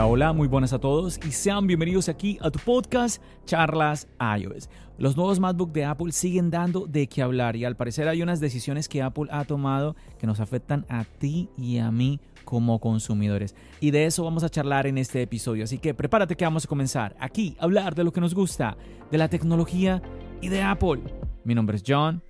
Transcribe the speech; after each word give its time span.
Hola, 0.00 0.32
muy 0.32 0.46
buenas 0.46 0.72
a 0.72 0.78
todos 0.78 1.18
y 1.26 1.32
sean 1.32 1.66
bienvenidos 1.66 2.08
aquí 2.08 2.38
a 2.40 2.50
tu 2.50 2.60
podcast 2.60 3.20
Charlas 3.46 4.06
iOS. 4.38 4.70
Los 4.96 5.16
nuevos 5.16 5.40
MacBook 5.40 5.72
de 5.72 5.84
Apple 5.84 6.12
siguen 6.12 6.50
dando 6.50 6.86
de 6.86 7.08
qué 7.08 7.20
hablar 7.20 7.56
y 7.56 7.64
al 7.64 7.76
parecer 7.76 8.06
hay 8.08 8.22
unas 8.22 8.38
decisiones 8.38 8.88
que 8.88 9.02
Apple 9.02 9.26
ha 9.30 9.44
tomado 9.44 9.96
que 10.18 10.26
nos 10.26 10.38
afectan 10.38 10.86
a 10.88 11.04
ti 11.04 11.48
y 11.58 11.78
a 11.78 11.90
mí 11.90 12.20
como 12.44 12.78
consumidores. 12.78 13.56
Y 13.80 13.90
de 13.90 14.06
eso 14.06 14.22
vamos 14.24 14.44
a 14.44 14.48
charlar 14.48 14.86
en 14.86 14.98
este 14.98 15.20
episodio, 15.20 15.64
así 15.64 15.78
que 15.78 15.94
prepárate 15.94 16.36
que 16.36 16.44
vamos 16.44 16.64
a 16.64 16.68
comenzar 16.68 17.16
aquí 17.18 17.56
a 17.58 17.64
hablar 17.64 17.94
de 17.94 18.04
lo 18.04 18.12
que 18.12 18.20
nos 18.20 18.34
gusta, 18.34 18.76
de 19.10 19.18
la 19.18 19.28
tecnología 19.28 20.00
y 20.40 20.48
de 20.48 20.62
Apple. 20.62 21.02
Mi 21.44 21.54
nombre 21.54 21.76
es 21.76 21.82
John. 21.86 22.22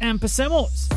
¡Empecemos! 0.00 0.88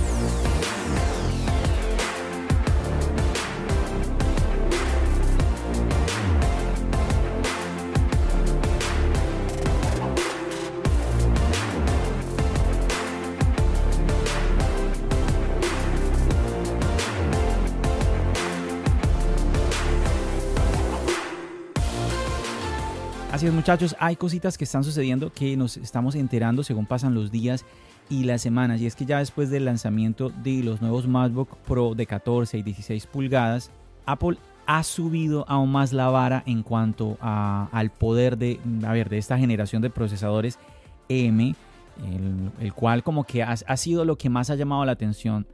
Así 23.37 23.45
es 23.45 23.53
muchachos, 23.53 23.95
hay 23.99 24.15
cositas 24.15 24.57
que 24.57 24.63
están 24.63 24.83
sucediendo 24.83 25.31
que 25.31 25.55
nos 25.55 25.77
estamos 25.77 26.15
enterando 26.15 26.63
según 26.63 26.87
pasan 26.87 27.13
los 27.13 27.31
días 27.31 27.65
y 28.09 28.23
las 28.23 28.41
semanas. 28.41 28.81
Y 28.81 28.87
es 28.87 28.95
que 28.95 29.05
ya 29.05 29.19
después 29.19 29.51
del 29.51 29.65
lanzamiento 29.65 30.31
de 30.31 30.63
los 30.63 30.81
nuevos 30.81 31.07
MacBook 31.07 31.55
Pro 31.57 31.93
de 31.93 32.07
14 32.07 32.57
y 32.57 32.63
16 32.63 33.05
pulgadas, 33.05 33.69
Apple 34.07 34.39
ha 34.65 34.81
subido 34.81 35.45
aún 35.47 35.71
más 35.71 35.93
la 35.93 36.07
vara 36.07 36.41
en 36.47 36.63
cuanto 36.63 37.19
al 37.21 37.91
poder 37.91 38.39
de, 38.39 38.59
a 38.83 38.93
ver, 38.93 39.07
de 39.07 39.19
esta 39.19 39.37
generación 39.37 39.83
de 39.83 39.91
procesadores 39.91 40.57
M, 41.07 41.53
el, 42.59 42.73
cual 42.73 43.03
como 43.03 43.23
que 43.23 43.43
ha, 43.43 43.77
sido 43.77 44.03
lo 44.03 44.17
que 44.17 44.31
más 44.31 44.49
ha 44.49 44.55
llamado 44.55 44.83
la 44.83 44.93
atención 44.93 45.45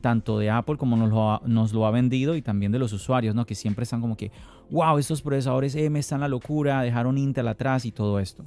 tanto 0.00 0.38
de 0.38 0.50
Apple 0.50 0.76
como 0.76 0.96
nos 0.96 1.10
lo, 1.10 1.30
ha, 1.30 1.42
nos 1.46 1.72
lo 1.72 1.86
ha 1.86 1.90
vendido 1.90 2.36
y 2.36 2.42
también 2.42 2.72
de 2.72 2.78
los 2.78 2.92
usuarios, 2.92 3.34
¿no? 3.34 3.44
Que 3.46 3.54
siempre 3.54 3.82
están 3.82 4.00
como 4.00 4.16
que, 4.16 4.30
wow, 4.70 4.98
estos 4.98 5.22
procesadores 5.22 5.74
M 5.74 5.98
están 5.98 6.20
la 6.20 6.28
locura, 6.28 6.82
dejaron 6.82 7.18
Intel 7.18 7.48
atrás 7.48 7.84
y 7.84 7.92
todo 7.92 8.20
esto. 8.20 8.44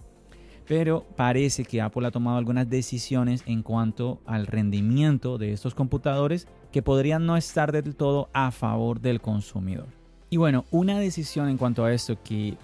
Pero 0.68 1.06
parece 1.16 1.64
que 1.64 1.82
Apple 1.82 2.08
ha 2.08 2.12
tomado 2.12 2.38
algunas 2.38 2.70
decisiones 2.70 3.44
en 3.46 3.64
cuanto 3.64 4.20
al 4.26 4.48
rendimiento 4.48 5.38
de 5.38 5.54
estos 5.54 5.74
computadores 5.74 6.48
que 6.72 6.82
podrían 6.82 7.26
no 7.26 7.38
estar 7.38 7.72
del 7.72 7.96
todo 7.96 8.30
a 8.34 8.52
favor 8.52 9.00
del 9.00 9.22
consumidor. 9.22 9.88
Y 10.30 10.38
bueno, 10.38 10.66
una 10.72 11.00
decisión 11.00 11.48
en 11.48 11.58
cuanto 11.58 11.86
a 11.86 11.94
esto 11.94 12.18
que 12.22 12.58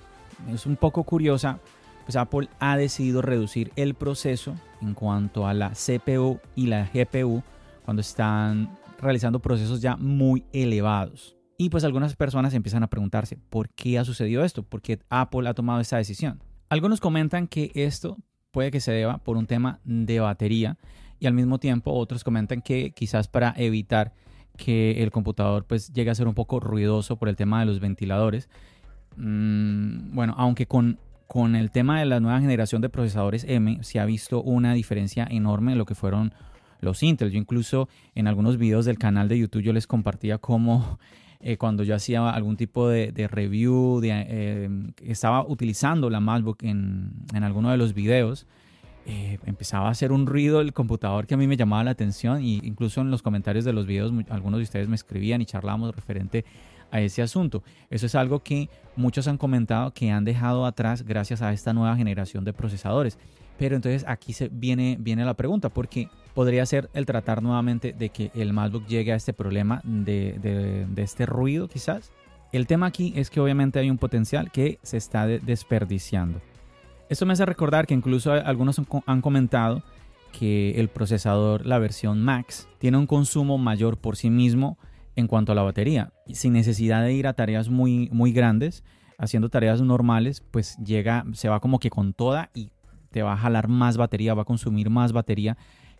es 0.53 0.65
un 0.65 0.75
poco 0.75 1.03
curiosa, 1.03 1.59
pues 2.05 2.17
Apple 2.17 2.49
ha 2.59 2.75
decidido 2.75 3.21
reducir 3.21 3.71
el 3.77 3.93
proceso 3.93 4.55
en 4.81 4.93
cuanto 4.93 5.47
a 5.47 5.53
la 5.53 5.71
CPU 5.71 6.39
y 6.55 6.67
la 6.67 6.89
GPU 6.93 7.41
cuando 7.83 8.01
están 8.01 8.77
realizando 8.99 9.39
procesos 9.39 9.81
ya 9.81 9.95
muy 9.97 10.45
elevados. 10.53 11.35
Y 11.57 11.69
pues 11.69 11.83
algunas 11.83 12.15
personas 12.15 12.53
empiezan 12.53 12.83
a 12.83 12.89
preguntarse, 12.89 13.37
¿por 13.49 13.69
qué 13.69 13.99
ha 13.99 14.05
sucedido 14.05 14.43
esto? 14.43 14.63
¿Por 14.63 14.81
qué 14.81 14.99
Apple 15.09 15.47
ha 15.47 15.53
tomado 15.53 15.79
esta 15.79 15.97
decisión? 15.97 16.41
Algunos 16.69 16.99
comentan 16.99 17.47
que 17.47 17.71
esto 17.75 18.17
puede 18.51 18.71
que 18.71 18.79
se 18.79 18.91
deba 18.91 19.19
por 19.19 19.37
un 19.37 19.45
tema 19.45 19.79
de 19.83 20.19
batería 20.19 20.77
y 21.19 21.27
al 21.27 21.33
mismo 21.33 21.59
tiempo 21.59 21.93
otros 21.93 22.23
comentan 22.23 22.61
que 22.61 22.91
quizás 22.91 23.27
para 23.27 23.53
evitar 23.57 24.13
que 24.57 25.03
el 25.03 25.11
computador 25.11 25.65
pues 25.65 25.91
llegue 25.91 26.11
a 26.11 26.15
ser 26.15 26.27
un 26.27 26.33
poco 26.33 26.59
ruidoso 26.59 27.17
por 27.17 27.29
el 27.29 27.35
tema 27.35 27.59
de 27.59 27.65
los 27.65 27.79
ventiladores. 27.79 28.49
Mm, 29.15 30.15
bueno, 30.15 30.35
aunque 30.37 30.65
con, 30.67 30.99
con 31.27 31.55
el 31.55 31.71
tema 31.71 31.99
de 31.99 32.05
la 32.05 32.19
nueva 32.19 32.39
generación 32.39 32.81
de 32.81 32.89
procesadores 32.89 33.45
M 33.47 33.83
se 33.83 33.99
ha 33.99 34.05
visto 34.05 34.41
una 34.41 34.73
diferencia 34.73 35.27
enorme 35.29 35.73
en 35.73 35.77
lo 35.77 35.85
que 35.85 35.95
fueron 35.95 36.33
los 36.83 37.03
Intel. 37.03 37.31
Yo 37.31 37.37
incluso 37.37 37.89
en 38.15 38.27
algunos 38.27 38.57
videos 38.57 38.85
del 38.85 38.97
canal 38.97 39.27
de 39.27 39.39
YouTube 39.39 39.63
yo 39.63 39.73
les 39.73 39.87
compartía 39.87 40.37
cómo 40.37 40.99
eh, 41.39 41.57
cuando 41.57 41.83
yo 41.83 41.95
hacía 41.95 42.29
algún 42.29 42.57
tipo 42.57 42.87
de, 42.89 43.27
review, 43.29 43.99
de, 44.01 44.09
eh, 44.11 44.69
estaba 45.03 45.45
utilizando 45.47 46.09
la 46.09 46.19
MacBook 46.19 46.63
en, 46.63 47.11
en 47.33 47.43
alguno 47.43 47.71
de 47.71 47.77
los 47.77 47.93
videos, 47.93 48.47
eh, 49.05 49.37
empezaba 49.45 49.89
a 49.89 49.91
hacer 49.91 50.13
un 50.13 50.25
ruido 50.25 50.61
el 50.61 50.71
computador 50.71 51.27
que 51.27 51.33
a 51.33 51.37
mí 51.37 51.45
me 51.45 51.57
llamaba 51.57 51.83
la 51.83 51.91
atención 51.91 52.41
y 52.41 52.61
incluso 52.63 53.01
en 53.01 53.11
los 53.11 53.21
comentarios 53.21 53.65
de 53.65 53.73
los 53.73 53.85
videos 53.85 54.13
algunos 54.29 54.59
de 54.59 54.63
ustedes 54.63 54.87
me 54.87 54.95
escribían 54.95 55.41
y 55.41 55.45
charlábamos 55.45 55.93
referente 55.93 56.45
a 56.89 57.01
ese 57.01 57.21
asunto. 57.21 57.63
Eso 57.89 58.05
es 58.05 58.15
algo 58.15 58.43
que 58.43 58.69
muchos 58.95 59.27
han 59.27 59.37
comentado 59.37 59.91
que 59.93 60.09
han 60.09 60.23
dejado 60.23 60.65
atrás 60.65 61.03
gracias 61.03 61.41
a 61.41 61.51
esta 61.51 61.73
nueva 61.73 61.97
generación 61.97 62.45
de 62.45 62.53
procesadores. 62.53 63.19
Pero 63.57 63.75
entonces 63.75 64.05
aquí 64.07 64.31
se 64.31 64.47
viene, 64.47 64.95
viene 64.99 65.25
la 65.25 65.33
pregunta, 65.33 65.69
porque 65.69 66.07
podría 66.33 66.65
ser 66.65 66.89
el 66.93 67.05
tratar 67.05 67.41
nuevamente 67.43 67.93
de 67.93 68.09
que 68.09 68.31
el 68.33 68.53
MacBook 68.53 68.85
llegue 68.87 69.13
a 69.13 69.15
este 69.15 69.33
problema 69.33 69.81
de, 69.83 70.87
este 70.97 71.25
ruido 71.25 71.67
quizás. 71.67 72.11
El 72.51 72.67
tema 72.67 72.87
aquí 72.87 73.13
es 73.15 73.29
que 73.29 73.39
obviamente 73.39 73.79
hay 73.79 73.89
un 73.89 73.97
potencial 73.97 74.51
que 74.51 74.79
se 74.83 74.97
está 74.97 75.27
desperdiciando. 75.27 76.41
Esto 77.09 77.25
me 77.25 77.33
hace 77.33 77.45
recordar 77.45 77.87
que 77.87 77.93
incluso 77.93 78.31
algunos 78.31 78.81
han 79.05 79.21
comentado 79.21 79.83
que 80.31 80.79
el 80.79 80.89
procesador, 80.89 81.65
la 81.65 81.79
versión 81.79 82.21
Max, 82.21 82.67
tiene 82.79 82.97
un 82.97 83.07
consumo 83.07 83.57
mayor 83.57 83.97
por 83.97 84.15
sí 84.15 84.29
mismo 84.29 84.77
en 85.15 85.27
cuanto 85.27 85.51
a 85.51 85.55
la 85.55 85.61
batería. 85.61 86.11
Sin 86.31 86.53
necesidad 86.53 87.03
de 87.03 87.13
ir 87.13 87.27
a 87.27 87.33
tareas 87.33 87.69
muy, 87.69 88.09
muy 88.11 88.31
grandes, 88.31 88.83
haciendo 89.17 89.49
tareas 89.49 89.81
normales, 89.81 90.41
pues 90.41 90.77
llega, 90.77 91.23
se 91.33 91.49
va 91.49 91.59
como 91.59 91.79
que 91.79 91.91
con 91.91 92.13
toda 92.13 92.49
y 92.53 92.71
te 93.11 93.21
va 93.21 93.33
a 93.33 93.37
jalar 93.37 93.67
más 93.67 93.97
batería, 93.97 94.33
va 94.33 94.41
a 94.41 94.45
consumir 94.45 94.89
más 94.89 95.11
batería 95.11 95.57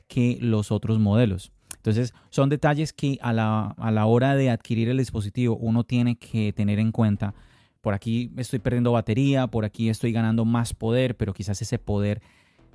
que 0.08 0.38
los 0.42 0.72
otros 0.72 1.00
modelos. 1.00 1.52
Entonces, 1.76 2.14
son 2.30 2.50
detalles 2.50 2.94
que 2.94 3.18
a 3.22 3.34
la, 3.34 3.68
a 3.78 3.92
la 3.92 4.06
hora 4.06 4.36
de 4.36 4.50
adquirir 4.50 4.90
el 4.90 4.98
dispositivo 4.98 5.58
uno 5.58 5.84
tiene 5.84 6.18
que 6.18 6.54
tener 6.54 6.80
en 6.80 6.92
cuenta. 6.92 7.34
Por 7.82 7.94
aquí 7.94 8.32
estoy 8.38 8.60
perdiendo 8.60 8.94
batería, 8.94 9.48
por 9.48 9.66
aquí 9.66 9.90
estoy 9.90 10.14
ganando 10.14 10.46
más 10.46 10.74
poder, 10.74 11.18
pero 11.18 11.34
quizás 11.34 11.62
ese 11.62 11.80
poder 11.80 12.22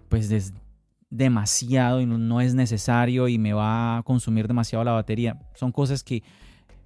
pues 0.08 0.30
es 0.30 0.52
demasiado 1.10 2.00
y 2.00 2.06
no 2.06 2.40
es 2.40 2.54
necesario 2.54 3.28
y 3.28 3.38
me 3.38 3.52
va 3.52 3.98
a 3.98 4.02
consumir 4.02 4.46
demasiado 4.46 4.84
la 4.84 4.92
batería. 4.92 5.38
Son 5.54 5.72
cosas 5.72 6.04
que 6.04 6.22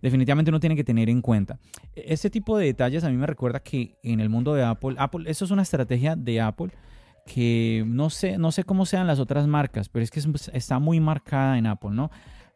definitivamente 0.01 0.51
uno 0.51 0.61
tiene 0.61 0.77
que 0.77 0.85
tener 0.85 1.09
en 1.09 1.23
cuenta. 1.23 1.59
Este 1.95 2.31
tipo 2.31 2.57
de 2.57 2.67
detalles 2.67 3.05
a 3.05 3.11
mí 3.11 3.17
me 3.17 3.27
recuerda 3.27 3.61
que 3.61 3.97
en 4.03 4.21
el 4.21 4.29
mundo 4.29 4.55
de 4.55 4.65
Apple, 4.65 4.95
Apple, 4.99 5.29
eso 5.31 5.45
es 5.45 5.51
una 5.51 5.63
estrategia 5.63 6.17
de 6.17 6.41
Apple 6.41 6.71
que 7.27 7.85
no 7.87 8.11
sé, 8.11 8.39
no 8.39 8.53
sé 8.53 8.65
cómo 8.65 8.87
sean 8.87 9.07
las 9.07 9.19
otras 9.19 9.47
marcas, 9.47 9.89
pero 9.89 10.03
es 10.03 10.11
que 10.11 10.21
está 10.53 10.79
muy 10.79 11.01
marcada 11.01 11.59
en 11.59 11.67
Apple, 11.67 11.91
¿no? 11.93 12.11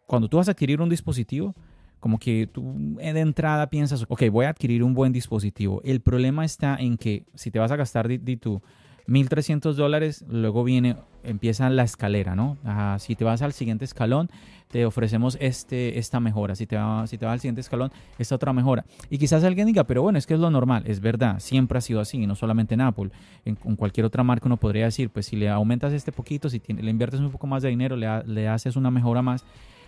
Cuando 0.06 0.28
tú 0.28 0.36
vas 0.36 0.48
a 0.48 0.52
adquirir 0.52 0.80
un 0.80 0.88
dispositivo, 0.88 1.54
como 2.00 2.18
que 2.18 2.48
tú 2.52 2.96
de 2.98 3.20
entrada 3.20 3.68
piensas, 3.68 4.04
ok, 4.08 4.24
voy 4.30 4.46
a 4.46 4.50
adquirir 4.50 4.82
un 4.82 4.94
buen 4.94 5.12
dispositivo. 5.12 5.80
El 5.84 6.00
problema 6.00 6.44
está 6.44 6.76
en 6.76 6.96
que 6.96 7.24
si 7.34 7.50
te 7.50 7.58
vas 7.58 7.72
a 7.72 7.76
gastar 7.76 8.06
de, 8.06 8.18
de 8.18 8.36
tu 8.36 8.62
1.300 9.08 9.74
dólares, 9.74 10.24
luego 10.28 10.64
viene, 10.64 10.96
empieza 11.22 11.70
la 11.70 11.84
escalera, 11.84 12.34
¿no? 12.34 12.56
si 12.98 13.14
te 13.14 13.24
vas 13.24 13.42
al 13.42 13.52
siguiente 13.52 13.84
escalón, 13.84 14.28
te 14.68 14.84
ofrecemos 14.84 15.38
este, 15.40 15.98
esta 15.98 16.18
mejora. 16.18 16.56
Si 16.56 16.66
te, 16.66 16.76
va, 16.76 17.06
si 17.06 17.18
te 17.18 17.24
vas 17.24 17.34
al 17.34 17.40
siguiente 17.40 17.60
escalón, 17.60 17.92
esta 18.18 18.34
otra 18.34 18.52
mejora. 18.52 18.84
Y 19.10 19.18
quizás 19.18 19.44
alguien 19.44 19.66
diga, 19.66 19.84
pero 19.84 20.02
bueno, 20.02 20.18
es 20.18 20.26
que 20.26 20.34
es 20.34 20.40
lo 20.40 20.50
normal, 20.50 20.82
es 20.86 21.00
verdad, 21.00 21.38
siempre 21.38 21.78
ha 21.78 21.80
sido 21.80 22.00
así, 22.00 22.20
y 22.20 22.26
no 22.26 22.34
solamente 22.34 22.74
en 22.74 22.80
Apple. 22.80 23.10
En, 23.44 23.54
cualquier 23.54 24.06
otra 24.06 24.24
marca 24.24 24.46
uno 24.46 24.56
podría 24.56 24.86
decir, 24.86 25.10
pues 25.10 25.26
si 25.26 25.36
le 25.36 25.48
aumentas 25.48 25.92
este 25.92 26.12
poquito, 26.12 26.48
si 26.48 26.60
le 26.66 26.90
inviertes 26.90 27.20
un 27.20 27.30
poco 27.30 27.46
más 27.46 27.62
de 27.62 27.68
dinero, 27.68 27.96
le, 27.96 28.24
le 28.24 28.48
haces 28.48 28.76
una 28.76 28.90
mejora 28.90 29.22
más. 29.22 29.44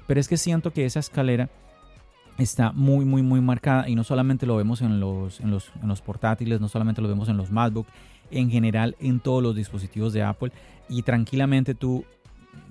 Pero 0.06 0.20
es 0.20 0.28
que 0.28 0.36
siento 0.36 0.72
que 0.72 0.84
esa 0.84 1.00
escalera 1.00 1.50
está 2.38 2.72
muy, 2.72 3.04
muy, 3.04 3.22
muy 3.22 3.40
marcada 3.40 3.88
y 3.88 3.94
no 3.94 4.04
solamente 4.04 4.46
lo 4.46 4.56
vemos 4.56 4.80
en 4.80 5.00
los, 5.00 5.40
en 5.40 5.50
los, 5.50 5.72
en 5.82 5.88
los 5.88 6.00
portátiles, 6.00 6.60
no 6.60 6.68
solamente 6.68 7.02
lo 7.02 7.08
vemos 7.08 7.28
en 7.28 7.36
los 7.36 7.50
MacBook, 7.50 7.86
en 8.30 8.50
general 8.50 8.96
en 9.00 9.20
todos 9.20 9.42
los 9.42 9.54
dispositivos 9.54 10.12
de 10.12 10.22
Apple 10.22 10.52
y 10.88 11.02
tranquilamente 11.02 11.74
tú 11.74 12.04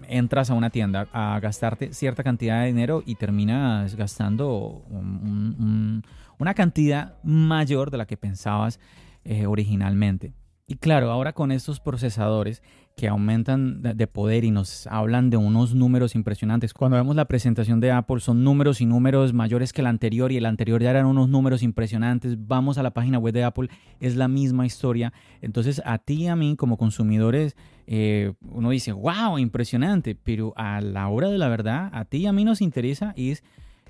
entras 0.07 0.49
a 0.49 0.53
una 0.53 0.69
tienda 0.69 1.07
a 1.11 1.39
gastarte 1.39 1.93
cierta 1.93 2.23
cantidad 2.23 2.61
de 2.61 2.67
dinero 2.67 3.03
y 3.05 3.15
terminas 3.15 3.95
gastando 3.95 4.83
una 4.89 6.53
cantidad 6.53 7.21
mayor 7.23 7.91
de 7.91 7.97
la 7.97 8.05
que 8.05 8.17
pensabas 8.17 8.79
eh, 9.23 9.45
originalmente. 9.45 10.33
Y 10.69 10.75
claro, 10.75 11.11
ahora 11.11 11.31
con 11.31 11.53
estos 11.53 11.79
procesadores 11.79 12.61
que 12.97 13.07
aumentan 13.07 13.81
de 13.81 14.07
poder 14.07 14.43
y 14.43 14.51
nos 14.51 14.85
hablan 14.87 15.29
de 15.29 15.37
unos 15.37 15.73
números 15.73 16.13
impresionantes. 16.13 16.73
Cuando 16.73 16.97
vemos 16.97 17.15
la 17.15 17.23
presentación 17.23 17.79
de 17.79 17.91
Apple 17.91 18.19
son 18.19 18.43
números 18.43 18.81
y 18.81 18.85
números 18.85 19.31
mayores 19.31 19.71
que 19.71 19.79
el 19.79 19.87
anterior 19.87 20.29
y 20.33 20.37
el 20.37 20.45
anterior 20.45 20.81
ya 20.81 20.89
eran 20.89 21.05
unos 21.05 21.29
números 21.29 21.63
impresionantes. 21.63 22.35
Vamos 22.47 22.77
a 22.77 22.83
la 22.83 22.91
página 22.91 23.17
web 23.17 23.33
de 23.33 23.45
Apple, 23.45 23.69
es 24.01 24.17
la 24.17 24.27
misma 24.27 24.65
historia. 24.65 25.13
Entonces 25.41 25.81
a 25.85 25.99
ti 25.99 26.23
y 26.23 26.27
a 26.27 26.35
mí 26.35 26.57
como 26.57 26.75
consumidores 26.75 27.55
eh, 27.85 28.33
uno 28.41 28.69
dice, 28.71 28.91
wow, 28.91 29.37
impresionante, 29.37 30.15
pero 30.15 30.51
a 30.57 30.81
la 30.81 31.07
hora 31.07 31.29
de 31.29 31.37
la 31.37 31.47
verdad 31.47 31.89
a 31.93 32.03
ti 32.03 32.17
y 32.17 32.25
a 32.25 32.33
mí 32.33 32.43
nos 32.43 32.59
interesa 32.59 33.13
es 33.15 33.41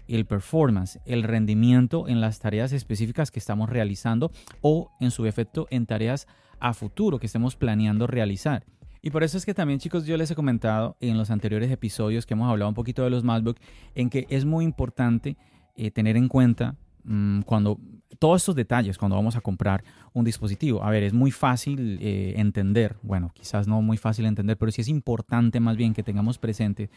el 0.07 0.25
performance, 0.25 0.99
el 1.05 1.23
rendimiento 1.23 2.07
en 2.07 2.21
las 2.21 2.37
tareas 2.37 2.71
específicas 2.71 3.31
que 3.31 3.39
estamos 3.39 3.67
realizando 3.67 4.31
o 4.61 4.91
en 4.99 5.09
su 5.09 5.25
efecto 5.25 5.65
en 5.71 5.87
tareas 5.87 6.27
a 6.59 6.73
futuro 6.73 7.19
que 7.19 7.25
estemos 7.25 7.55
planeando 7.55 8.07
realizar. 8.07 8.65
Y 9.01 9.11
por 9.11 9.23
eso 9.23 9.37
es 9.37 9.45
que 9.45 9.53
también 9.53 9.79
chicos 9.79 10.05
yo 10.05 10.17
les 10.17 10.31
he 10.31 10.35
comentado 10.35 10.97
en 10.99 11.17
los 11.17 11.31
anteriores 11.31 11.71
episodios 11.71 12.25
que 12.25 12.33
hemos 12.33 12.49
hablado 12.49 12.69
un 12.69 12.75
poquito 12.75 13.03
de 13.03 13.09
los 13.09 13.23
MacBook 13.23 13.57
en 13.95 14.09
que 14.09 14.25
es 14.29 14.45
muy 14.45 14.65
importante 14.65 15.37
eh, 15.75 15.91
tener 15.91 16.17
en 16.17 16.27
cuenta 16.27 16.75
mm, 17.03 17.41
cuando 17.41 17.79
todos 18.19 18.41
estos 18.41 18.55
detalles 18.55 18.97
cuando 18.97 19.15
vamos 19.15 19.35
a 19.35 19.41
comprar 19.41 19.83
un 20.13 20.25
dispositivo. 20.25 20.83
A 20.83 20.89
ver, 20.89 21.03
es 21.03 21.13
muy 21.13 21.31
fácil 21.31 21.99
eh, 22.01 22.33
entender, 22.37 22.97
bueno, 23.03 23.31
quizás 23.33 23.67
no 23.67 23.81
muy 23.81 23.97
fácil 23.97 24.25
entender, 24.25 24.57
pero 24.57 24.71
sí 24.71 24.81
es 24.81 24.87
importante 24.87 25.59
más 25.59 25.77
bien 25.77 25.93
que 25.93 26.03
tengamos 26.03 26.37
presente 26.37 26.89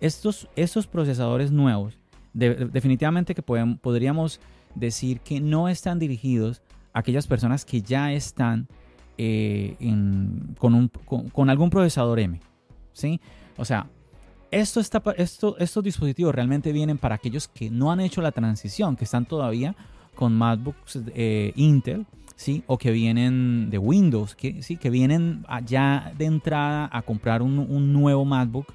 estos, 0.00 0.48
estos 0.56 0.86
procesadores 0.86 1.52
nuevos, 1.52 1.98
definitivamente 2.32 3.34
que 3.34 3.42
podríamos 3.42 4.40
decir 4.74 5.20
que 5.20 5.40
no 5.40 5.68
están 5.68 5.98
dirigidos 5.98 6.62
a 6.92 7.00
aquellas 7.00 7.26
personas 7.26 7.64
que 7.64 7.82
ya 7.82 8.12
están 8.12 8.68
eh, 9.24 9.76
con, 10.58 11.50
algún 11.50 11.70
procesador 11.70 12.18
M. 12.18 12.40
¿sí? 12.92 13.20
O 13.56 13.64
sea, 13.64 13.86
esto 14.50 14.80
está, 14.80 15.00
esto, 15.16 15.56
estos 15.58 15.84
dispositivos 15.84 16.34
realmente 16.34 16.72
vienen 16.72 16.98
para 16.98 17.14
aquellos 17.14 17.46
que 17.46 17.70
no 17.70 17.92
han 17.92 18.00
hecho 18.00 18.20
la 18.20 18.32
transición, 18.32 18.96
que 18.96 19.04
están 19.04 19.24
todavía 19.26 19.76
con 20.16 20.34
MacBooks 20.34 21.00
eh, 21.14 21.52
Intel, 21.54 22.04
¿sí? 22.34 22.64
O 22.66 22.78
que 22.78 22.90
vienen 22.90 23.70
de 23.70 23.78
Windows, 23.78 24.34
que, 24.34 24.60
¿sí? 24.62 24.76
Que 24.76 24.90
vienen 24.90 25.44
ya 25.66 26.12
de 26.18 26.24
entrada 26.24 26.90
a 26.92 27.02
comprar 27.02 27.42
un, 27.42 27.60
un 27.60 27.92
nuevo 27.92 28.24
MacBook, 28.24 28.66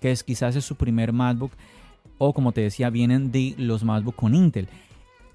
que 0.00 0.10
es 0.12 0.24
quizás 0.24 0.56
es 0.56 0.64
su 0.64 0.76
primer 0.76 1.12
MacBook, 1.12 1.52
o 2.16 2.32
como 2.32 2.52
te 2.52 2.62
decía, 2.62 2.88
vienen 2.88 3.30
de 3.30 3.54
los 3.58 3.84
MacBook 3.84 4.16
con 4.16 4.34
Intel. 4.34 4.68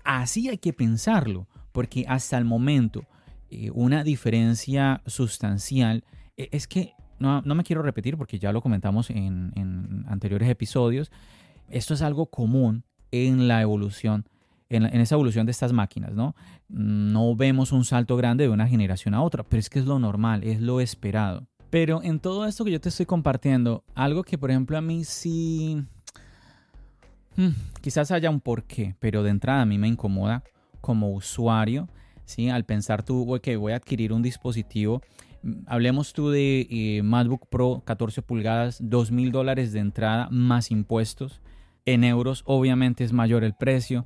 Así 0.03 0.49
hay 0.49 0.57
que 0.57 0.73
pensarlo, 0.73 1.45
porque 1.71 2.05
hasta 2.07 2.37
el 2.37 2.45
momento 2.45 3.05
eh, 3.55 3.71
una 3.73 4.03
diferencia 4.03 5.01
sustancial 5.05 6.03
e, 6.35 6.49
es 6.51 6.67
que, 6.67 6.93
no, 7.19 7.41
me 7.41 7.63
quiero 7.63 7.81
repetir 7.81 8.17
porque 8.17 8.39
ya 8.39 8.51
lo 8.51 8.61
comentamos 8.61 9.09
en, 9.09 10.05
anteriores 10.07 10.49
episodios, 10.49 11.11
esto 11.69 11.93
es 11.93 12.01
algo 12.01 12.25
común 12.27 12.83
en 13.11 13.47
la 13.47 13.61
evolución, 13.61 14.27
en, 14.69 14.83
esa 14.83 15.15
evolución 15.15 15.45
de 15.45 15.53
estas 15.53 15.71
máquinas, 15.71 16.13
¿no? 16.13 16.35
No 16.67 17.35
vemos 17.35 17.71
un 17.71 17.85
salto 17.85 18.17
grande 18.17 18.43
de 18.43 18.49
una 18.49 18.67
generación 18.67 19.13
a 19.13 19.21
otra, 19.21 19.43
pero 19.43 19.59
es 19.59 19.69
que 19.69 19.79
es 19.79 19.85
lo 19.85 19.99
normal, 19.99 20.43
es 20.43 20.59
lo 20.59 20.81
esperado. 20.81 21.47
Pero 21.69 22.03
en 22.03 22.19
todo 22.19 22.45
esto 22.45 22.65
que 22.65 22.71
yo 22.71 22.81
te 22.81 22.89
estoy 22.89 23.05
compartiendo, 23.05 23.83
algo 23.95 24.23
que 24.23 24.37
por 24.37 24.51
ejemplo 24.51 24.77
a 24.77 24.81
mí 24.81 25.03
sí... 25.03 25.81
Hmm, 27.37 27.51
quizás 27.81 28.11
haya 28.11 28.29
un 28.29 28.39
porqué, 28.39 28.95
pero 28.99 29.23
de 29.23 29.29
entrada 29.29 29.61
a 29.61 29.65
mí 29.65 29.77
me 29.77 29.87
incomoda 29.87 30.43
como 30.81 31.11
usuario 31.11 31.89
¿sí? 32.25 32.49
Al 32.49 32.65
pensar 32.65 33.03
tú, 33.03 33.39
que 33.41 33.57
voy 33.57 33.73
a 33.73 33.77
adquirir 33.77 34.13
un 34.13 34.21
dispositivo, 34.21 35.01
mm, 35.43 35.51
hablemos 35.67 36.13
tú 36.13 36.29
de 36.29 36.67
eh, 36.69 37.01
MacBook 37.03 37.47
Pro 37.49 37.81
14 37.85 38.21
pulgadas, 38.21 38.77
2 38.81 39.11
mil 39.11 39.31
dólares 39.31 39.71
de 39.71 39.79
entrada 39.79 40.27
más 40.31 40.71
impuestos. 40.71 41.41
En 41.85 42.03
euros 42.03 42.43
obviamente 42.45 43.03
es 43.03 43.13
mayor 43.13 43.43
el 43.43 43.53
precio. 43.53 44.05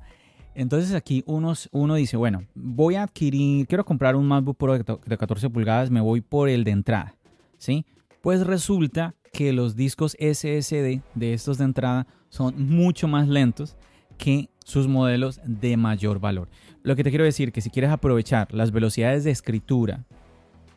Entonces 0.54 0.94
aquí 0.94 1.24
uno 1.26 1.96
dice, 1.96 2.18
bueno, 2.18 2.44
voy 2.54 2.96
a 2.96 3.04
adquirir, 3.04 3.66
quiero 3.68 3.86
comprar 3.86 4.16
un 4.16 4.28
MacBook 4.28 4.58
Pro 4.58 4.78
de 4.78 5.18
14 5.18 5.50
pulgadas, 5.50 5.90
me 5.90 6.02
voy 6.02 6.22
por 6.22 6.50
el 6.50 6.66
de 6.66 6.72
entrada, 6.72 7.16
¿sí? 7.58 7.86
Pues 8.22 8.46
resulta 8.46 9.16
que 9.32 9.54
los 9.54 9.76
discos 9.76 10.18
SSD 10.20 11.02
de 11.16 11.34
estos 11.34 11.60
de 11.60 11.64
entrada 11.64 12.08
son 12.30 12.68
mucho 12.68 13.08
más 13.08 13.28
lentos 13.28 13.78
que 14.20 14.50
sus 14.64 14.88
modelos 14.88 15.42
de 15.44 15.78
mayor 15.78 16.20
valor. 16.20 16.48
Lo 16.84 16.96
que 16.96 17.04
te 17.04 17.10
quiero 17.10 17.26
decir 17.26 17.52
que 17.52 17.62
si 17.62 17.72
quieres 17.72 17.90
aprovechar 17.90 18.54
las 18.54 18.72
velocidades 18.72 19.24
de 19.24 19.32
escritura 19.32 20.06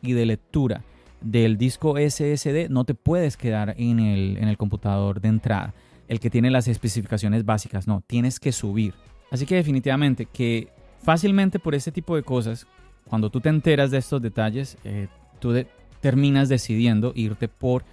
y 0.01 0.13
de 0.13 0.25
lectura 0.25 0.83
del 1.21 1.57
disco 1.57 1.95
SSD, 1.97 2.69
no 2.69 2.85
te 2.85 2.95
puedes 2.95 3.37
quedar 3.37 3.75
en 3.77 3.99
el, 3.99 4.37
en 4.37 4.47
el 4.47 4.57
computador 4.57 5.21
de 5.21 5.29
entrada, 5.29 5.73
el 6.07 6.19
que 6.19 6.29
tiene 6.29 6.49
las 6.49 6.67
especificaciones 6.67 7.45
básicas, 7.45 7.87
no, 7.87 8.03
tienes 8.07 8.39
que 8.39 8.51
subir. 8.51 8.95
Así 9.29 9.45
que 9.45 9.55
definitivamente 9.55 10.25
que 10.25 10.69
fácilmente 11.01 11.59
por 11.59 11.75
este 11.75 11.91
tipo 11.91 12.15
de 12.15 12.23
cosas, 12.23 12.65
cuando 13.05 13.29
tú 13.29 13.41
te 13.41 13.49
enteras 13.49 13.91
de 13.91 13.97
estos 13.99 14.21
detalles, 14.21 14.77
eh, 14.83 15.07
tú 15.39 15.53
terminas 16.01 16.49
decidiendo 16.49 17.13
irte 17.15 17.47
por 17.47 17.83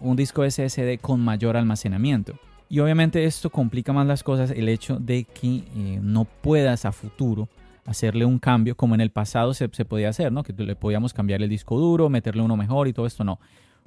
un 0.00 0.16
disco 0.16 0.48
SSD 0.48 0.98
con 1.00 1.20
mayor 1.20 1.56
almacenamiento. 1.56 2.38
Y 2.68 2.80
obviamente 2.80 3.24
esto 3.24 3.50
complica 3.50 3.92
más 3.92 4.06
las 4.06 4.22
cosas 4.22 4.50
el 4.50 4.68
hecho 4.68 4.98
de 4.98 5.24
que 5.24 5.64
eh, 5.74 6.00
no 6.02 6.24
puedas 6.24 6.84
a 6.84 6.92
futuro 6.92 7.48
hacerle 7.86 8.26
un 8.26 8.38
cambio 8.38 8.76
como 8.76 8.94
en 8.94 9.00
el 9.00 9.10
pasado 9.10 9.54
se, 9.54 9.68
podía 9.68 10.10
hacer, 10.10 10.30
¿no? 10.30 10.42
Que 10.42 10.52
le 10.52 10.76
podíamos 10.76 11.14
cambiar 11.14 11.42
el 11.42 11.48
disco 11.48 11.78
duro, 11.78 12.10
meterle 12.10 12.42
uno 12.42 12.56
mejor 12.56 12.86
y 12.86 12.92
todo 12.92 13.06
esto, 13.06 13.24
no. 13.24 13.40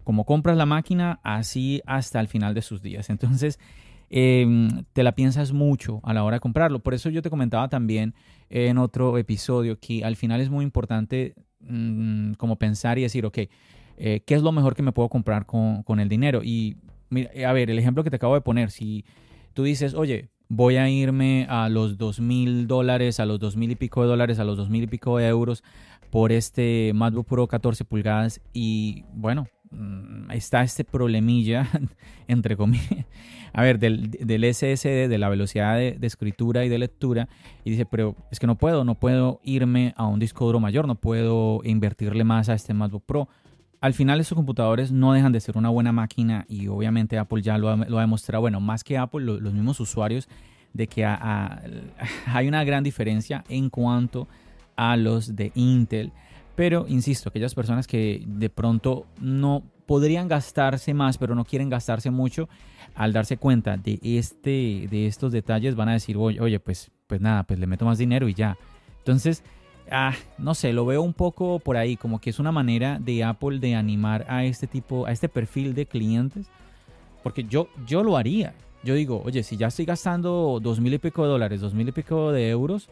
Como 0.03 0.25
compras 0.25 0.57
la 0.57 0.65
máquina, 0.65 1.19
así 1.21 1.83
hasta 1.85 2.19
el 2.19 2.27
final 2.27 2.55
de 2.55 2.63
sus 2.63 2.81
días. 2.81 3.11
Entonces, 3.11 3.59
em, 4.09 4.83
te 4.93 5.03
la 5.03 5.11
piensas 5.11 5.51
mucho 5.51 5.99
a 6.03 6.15
la 6.15 6.23
hora 6.23 6.37
de 6.37 6.39
comprarlo. 6.39 6.79
Por 6.79 6.95
eso 6.95 7.11
yo 7.11 7.21
te 7.21 7.29
comentaba 7.29 7.69
también 7.69 8.15
en 8.49 8.79
otro 8.79 9.19
episodio 9.19 9.79
que 9.79 10.03
al 10.03 10.15
final 10.15 10.41
es 10.41 10.49
muy 10.49 10.65
importante 10.65 11.35
mm, 11.59 12.33
como 12.33 12.55
pensar 12.55 12.97
y 12.97 13.03
decir, 13.03 13.27
ok, 13.27 13.37
eh, 13.97 14.23
¿qué 14.25 14.33
es 14.33 14.41
lo 14.41 14.51
mejor 14.51 14.75
que 14.75 14.81
me 14.81 14.91
puedo 14.91 15.09
comprar 15.09 15.45
con, 15.45 15.83
con 15.83 15.99
el 15.99 16.09
dinero? 16.09 16.41
Y 16.43 16.75
eh, 17.13 17.45
a 17.45 17.53
ver, 17.53 17.69
el 17.69 17.79
ejemplo 17.79 18.03
que 18.03 18.09
te 18.09 18.15
acabo 18.15 18.35
de 18.35 18.41
poner, 18.41 18.71
si 18.71 19.05
tú 19.53 19.63
dices, 19.63 19.93
oye, 19.93 20.29
voy 20.49 20.77
a 20.77 20.89
irme 20.89 21.45
a 21.49 21.69
los 21.69 21.97
dos 21.97 22.19
mil 22.19 22.67
dólares, 22.67 23.19
a 23.19 23.25
los 23.25 23.39
dos 23.39 23.55
mil 23.55 23.71
y 23.71 23.75
pico 23.75 24.01
de 24.01 24.09
dólares, 24.09 24.39
a 24.39 24.43
los 24.43 24.57
dos 24.57 24.69
mil 24.69 24.83
y 24.83 24.87
pico 24.87 25.17
de 25.17 25.27
euros 25.27 25.63
por 26.09 26.31
este 26.33 26.91
MacBook 26.93 27.25
Pro 27.25 27.47
14 27.47 27.85
pulgadas 27.85 28.41
y 28.51 29.05
bueno, 29.13 29.47
mm, 29.71 30.29
está 30.31 30.61
este 30.61 30.83
problemilla, 30.83 31.69
entre 32.27 32.57
comillas, 32.57 33.05
a 33.53 33.61
ver, 33.61 33.79
del, 33.79 34.53
SSD, 34.53 35.07
de 35.07 35.17
la 35.17 35.29
velocidad 35.29 35.77
de, 35.77 35.93
de, 35.93 36.07
escritura 36.07 36.65
y 36.65 36.69
de 36.69 36.79
lectura, 36.79 37.29
y 37.63 37.71
dice, 37.71 37.85
pero 37.85 38.17
es 38.29 38.39
que 38.39 38.47
no 38.47 38.57
puedo, 38.57 38.83
no 38.83 38.95
puedo 38.95 39.39
irme 39.43 39.93
a 39.95 40.05
un 40.05 40.19
disco 40.19 40.45
duro 40.45 40.59
mayor, 40.59 40.85
no 40.85 40.95
puedo 40.95 41.61
invertirle 41.63 42.25
más 42.25 42.49
a 42.49 42.55
este 42.55 42.73
MacBook 42.73 43.05
Pro 43.05 43.29
al 43.81 43.95
final 43.95 44.19
estos 44.19 44.35
computadores 44.35 44.91
no 44.91 45.11
dejan 45.11 45.31
de 45.31 45.39
ser 45.39 45.57
una 45.57 45.69
buena 45.69 45.91
máquina 45.91 46.45
y 46.47 46.67
obviamente 46.67 47.17
Apple 47.17 47.41
ya 47.41 47.57
lo 47.57 47.69
ha, 47.69 48.01
demostrado, 48.01 48.41
bueno, 48.41 48.59
más 48.59 48.83
que 48.83 48.97
Apple, 48.97 49.25
los 49.25 49.53
mismos 49.53 49.79
usuarios, 49.79 50.29
de 50.71 50.87
que 50.87 51.03
hay 52.27 52.47
una 52.47 52.63
gran 52.63 52.83
diferencia 52.83 53.43
en 53.49 53.71
cuanto 53.71 54.27
a 54.75 54.95
los 54.95 55.35
de 55.35 55.51
Intel. 55.55 56.13
Pero, 56.55 56.85
insisto, 56.87 57.29
aquellas 57.29 57.55
personas 57.55 57.87
que 57.87 58.23
de 58.25 58.49
pronto 58.51 59.07
no 59.19 59.63
podrían 59.87 60.27
gastarse 60.27 60.93
más, 60.93 61.17
pero 61.17 61.33
no 61.33 61.43
quieren 61.43 61.69
gastarse 61.69 62.11
mucho, 62.11 62.49
al 62.93 63.13
darse 63.13 63.37
cuenta 63.37 63.77
de, 63.77 63.99
este, 64.03 64.87
de 64.91 65.07
estos 65.07 65.31
detalles 65.31 65.75
van 65.75 65.89
a 65.89 65.93
decir, 65.93 66.17
oye, 66.17 66.59
pues, 66.59 66.91
pues 67.07 67.19
nada, 67.19 67.43
pues 67.43 67.59
le 67.59 67.65
meto 67.65 67.85
más 67.85 67.97
dinero 67.97 68.29
y 68.29 68.35
ya. 68.35 68.57
Entonces, 68.99 69.43
ah, 69.89 70.13
no 70.37 70.53
sé, 70.53 70.73
lo 70.73 70.85
veo 70.85 71.01
un 71.01 71.13
poco 71.13 71.59
por 71.59 71.77
ahí, 71.77 71.97
como 71.97 72.19
que 72.19 72.29
es 72.29 72.39
una 72.39 72.51
manera 72.51 72.99
de 72.99 73.23
Apple 73.23 73.59
de 73.59 73.75
animar 73.75 74.25
a 74.29 74.43
este 74.45 74.67
tipo, 74.67 75.05
a 75.05 75.11
este 75.11 75.29
perfil 75.29 75.73
de 75.73 75.85
clientes, 75.85 76.47
porque 77.23 77.43
yo, 77.43 77.67
yo 77.87 78.03
lo 78.03 78.17
haría. 78.17 78.53
Yo 78.83 78.95
digo, 78.95 79.21
oye, 79.23 79.43
si 79.43 79.57
ya 79.57 79.67
estoy 79.67 79.85
gastando 79.85 80.59
dos 80.61 80.79
mil 80.79 80.93
y 80.93 80.97
pico 80.97 81.23
de 81.23 81.29
dólares, 81.29 81.61
dos 81.61 81.73
mil 81.73 81.87
y 81.87 81.91
pico 81.91 82.31
de 82.31 82.49
euros, 82.49 82.89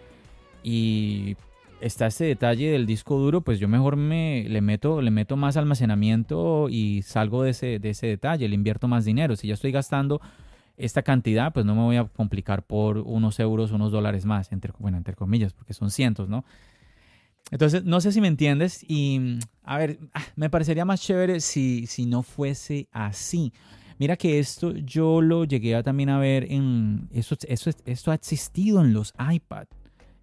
y 0.64 1.36
está 1.82 2.08
este 2.08 2.26
detalle 2.26 2.72
del 2.72 2.86
disco 2.86 3.18
duro, 3.18 3.42
pues 3.42 3.60
yo 3.60 3.68
mejor 3.68 3.96
me 3.96 4.46
le 4.48 4.62
meto, 4.62 5.02
le 5.02 5.12
meto 5.12 5.38
más 5.38 5.58
almacenamiento 5.58 6.68
y 6.70 7.02
salgo 7.04 7.44
de 7.44 7.52
ese, 7.52 7.80
de 7.80 7.92
ese 7.92 8.08
detalle, 8.08 8.48
le 8.48 8.56
invierto 8.56 8.88
más 8.88 9.06
dinero. 9.06 9.36
Si 9.36 9.48
ya 9.48 9.54
estoy 9.54 9.72
gastando 9.72 10.22
esta 10.78 11.02
cantidad, 11.02 11.52
pues 11.54 11.66
no 11.66 11.76
me 11.76 11.82
voy 11.82 11.98
a 11.98 12.06
complicar 12.06 12.64
por 12.64 13.00
unos 13.00 13.40
euros, 13.40 13.72
unos 13.72 13.92
dólares 13.92 14.26
más, 14.26 14.52
entre, 14.52 14.74
bueno, 14.80 14.98
entre 14.98 15.16
comillas, 15.16 15.54
porque 15.54 15.74
son 15.74 15.92
cientos, 15.92 16.30
¿no? 16.30 16.46
Entonces, 17.52 17.84
no 17.84 18.00
sé 18.02 18.12
si 18.12 18.22
me 18.22 18.28
entiendes 18.28 18.84
y, 18.88 19.40
a 19.64 19.78
ver, 19.78 20.00
ah, 20.14 20.24
me 20.36 20.50
parecería 20.50 20.86
más 20.86 21.02
chévere 21.02 21.40
si, 21.40 21.88
si 21.88 22.06
no 22.06 22.24
fuese 22.24 22.88
así. 22.92 23.54
Mira 23.98 24.16
que 24.16 24.40
esto 24.40 24.74
yo 24.76 25.22
lo 25.22 25.44
llegué 25.44 25.76
a 25.76 25.84
también 25.84 26.10
a 26.10 26.20
ver 26.20 26.52
en... 26.52 27.10
Esto, 27.12 27.36
esto, 27.48 27.72
esto 27.86 28.12
ha 28.12 28.16
existido 28.16 28.82
en 28.82 28.94
los 28.94 29.14
iPad, 29.20 29.68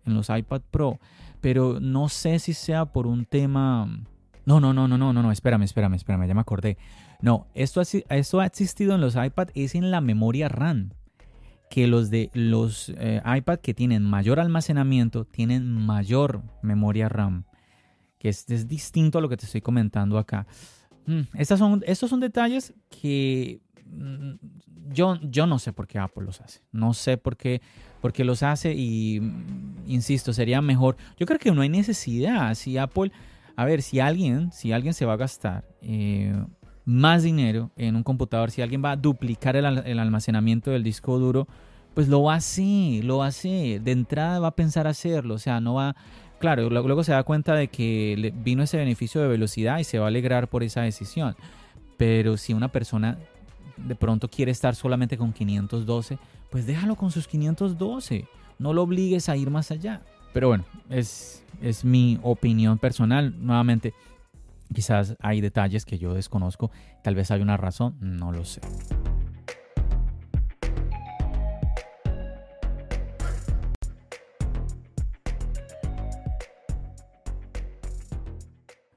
en 0.07 0.15
los 0.15 0.31
iPad 0.31 0.63
Pro, 0.71 0.99
pero 1.41 1.79
no 1.79 2.09
sé 2.09 2.39
si 2.39 2.55
sea 2.55 2.87
por 2.87 3.07
un 3.07 3.27
tema... 3.27 3.87
No, 4.47 4.61
no, 4.61 4.73
no, 4.73 4.89
no, 4.89 4.97
no, 4.97 5.13
no, 5.13 5.23
no, 5.23 5.33
espérame, 5.33 5.65
espérame, 5.65 5.95
espérame, 5.95 6.27
ya 6.27 6.35
me 6.35 6.41
acordé. 6.41 6.79
No, 7.21 7.49
esto, 7.55 7.83
esto 7.83 8.41
ha 8.41 8.47
existido 8.47 8.95
en 8.95 9.01
los 9.01 9.17
iPad, 9.17 9.49
es 9.55 9.75
en 9.75 9.91
la 9.91 10.01
memoria 10.01 10.49
RAM. 10.49 10.91
Que 11.69 11.87
los 11.87 12.11
de 12.11 12.31
los 12.33 12.93
eh, 12.97 13.21
iPad 13.25 13.59
que 13.59 13.75
tienen 13.75 14.03
mayor 14.03 14.41
almacenamiento 14.41 15.25
tienen 15.25 15.67
mayor 15.67 16.43
memoria 16.63 17.09
RAM. 17.09 17.45
Que 18.19 18.29
es, 18.29 18.49
es 18.49 18.69
distinto 18.69 19.19
a 19.19 19.21
lo 19.21 19.29
que 19.29 19.37
te 19.37 19.47
estoy 19.47 19.61
comentando 19.61 20.19
acá. 20.19 20.47
Mm, 21.07 21.21
estas 21.35 21.59
son, 21.59 21.83
estos 21.87 22.11
son 22.11 22.21
detalles 22.21 22.75
que 22.91 23.61
mm, 23.85 24.35
yo, 24.89 25.19
yo 25.23 25.47
no 25.47 25.59
sé 25.59 25.73
por 25.73 25.87
qué 25.87 25.99
Apple 25.99 26.25
los 26.25 26.41
hace. 26.41 26.61
No 26.73 26.95
sé 26.95 27.17
por 27.17 27.37
qué, 27.37 27.61
por 28.01 28.13
qué 28.13 28.25
los 28.25 28.43
hace 28.43 28.75
y, 28.75 29.21
mm, 29.21 29.85
insisto, 29.87 30.33
sería 30.33 30.61
mejor. 30.61 30.97
Yo 31.19 31.27
creo 31.27 31.39
que 31.39 31.53
no 31.53 31.63
hay 31.63 31.69
necesidad. 31.69 32.55
Si 32.55 32.77
Apple, 32.79 33.13
a 33.57 33.65
ver, 33.65 33.83
si 33.83 34.01
alguien, 34.01 34.53
si 34.53 34.73
alguien 34.73 34.95
se 34.95 35.07
va 35.07 35.15
a 35.15 35.17
gastar 35.17 35.65
eh, 35.81 36.35
más 36.87 37.23
dinero 37.23 37.71
en 37.77 37.97
un 37.97 38.03
computador, 38.03 38.51
si 38.51 38.63
alguien 38.63 38.83
va 38.83 38.93
a 38.93 38.97
duplicar 38.97 39.57
el, 39.57 39.67
almacenamiento 39.99 40.71
del 40.71 40.83
disco 40.83 41.19
duro, 41.19 41.47
pues 41.93 42.09
lo 42.09 42.31
hace, 42.31 43.01
lo 43.03 43.23
hace. 43.23 43.81
De 43.83 43.93
entrada 43.93 44.39
va 44.39 44.49
a 44.49 44.57
pensar 44.57 44.87
hacerlo. 44.87 45.35
O 45.35 45.39
sea, 45.39 45.61
no 45.61 45.75
va 45.75 45.97
Claro, 46.39 46.69
luego 46.69 47.03
se 47.03 47.13
da 47.13 47.23
cuenta 47.23 47.55
de 47.55 47.69
que 47.69 48.33
vino 48.45 48.63
ese 48.63 48.77
beneficio 48.77 49.23
de 49.23 49.29
velocidad 49.29 49.79
y 49.79 49.85
se 49.85 49.99
va 49.99 50.05
a 50.05 50.09
alegrar 50.09 50.49
por 50.49 50.63
esa 50.63 50.83
decisión. 50.83 51.35
Pero 51.97 52.37
si 52.37 52.53
una 52.53 52.69
persona 52.69 53.19
de 53.77 53.95
pronto 53.95 54.29
quiere 54.29 54.53
estar 54.53 54.75
solamente 54.75 55.17
con 55.17 55.33
512, 55.33 56.19
pues 56.51 56.67
déjalo 56.67 56.95
con 56.95 57.11
sus 57.11 57.27
512. 57.27 58.27
No 58.59 58.75
lo 58.75 58.83
obligues 58.83 59.31
a 59.31 59.37
ir 59.37 59.51
más 59.51 59.71
allá. 59.71 60.03
Pero 60.35 60.49
bueno, 60.49 60.65
es, 60.91 61.43
es 61.63 61.87
mi 61.87 62.19
opinión 62.23 62.79
personal. 62.79 63.35
Nuevamente, 63.39 63.95
quizás 64.73 65.17
hay 65.21 65.41
detalles 65.41 65.85
que 65.85 65.99
yo 65.99 66.15
desconozco. 66.15 66.71
Tal 67.03 67.15
vez 67.15 67.31
hay 67.31 67.41
una 67.41 67.57
razón, 67.57 67.97
no 68.01 68.33
lo 68.33 68.45
sé. 68.45 68.61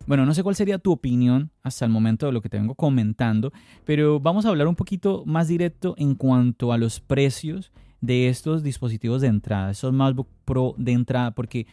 Bueno, 0.09 0.25
no 0.25 0.33
sé 0.33 0.41
cuál 0.41 0.55
sería 0.55 0.79
tu 0.79 0.91
opinión 0.91 1.51
hasta 1.61 1.85
el 1.85 1.91
momento 1.91 2.25
de 2.25 2.31
lo 2.31 2.41
que 2.41 2.49
te 2.49 2.57
vengo 2.57 2.73
comentando, 2.73 3.53
pero 3.85 4.19
vamos 4.19 4.43
a 4.43 4.49
hablar 4.49 4.67
un 4.67 4.75
poquito 4.75 5.21
más 5.27 5.47
directo 5.47 5.93
en 5.99 6.15
cuanto 6.15 6.73
a 6.73 6.79
los 6.79 6.99
precios 6.99 7.71
de 8.01 8.27
estos 8.27 8.63
dispositivos 8.63 9.21
de 9.21 9.27
entrada, 9.27 9.69
esos 9.69 9.93
MacBook 9.93 10.27
Pro 10.45 10.73
de 10.79 10.93
entrada, 10.93 11.35
porque 11.35 11.67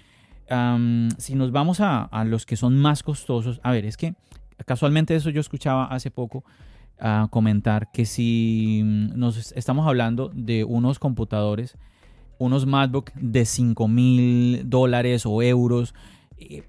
si 1.19 1.35
nos 1.35 1.53
vamos 1.53 1.79
a, 1.81 2.25
los 2.25 2.47
que 2.47 2.57
son 2.57 2.77
más 2.77 3.03
costosos, 3.03 3.61
a 3.63 3.73
ver, 3.73 3.85
es 3.85 3.97
que 3.97 4.15
casualmente 4.65 5.15
eso 5.15 5.31
yo 5.31 5.41
escuchaba 5.41 5.87
hace 5.87 6.11
poco 6.11 6.45
a 6.99 7.29
comentar 7.31 7.91
que 7.93 8.07
si 8.07 8.83
nos 8.85 9.53
estamos 9.53 9.87
hablando 9.87 10.31
de 10.35 10.65
unos 10.65 10.99
computadores, 10.99 11.77
unos 12.39 12.67
MacBook 12.67 13.13
de 13.15 13.45
5 13.45 13.89
mil 13.89 14.69
dólares 14.69 15.27
o 15.27 15.43
euros, 15.43 15.95
eh, 16.39 16.63